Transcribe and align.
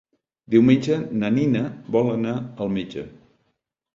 Diumenge 0.53 0.95
na 1.23 1.29
Nina 1.35 1.61
vol 1.97 2.09
anar 2.13 2.33
al 2.65 2.75
metge. 2.79 3.03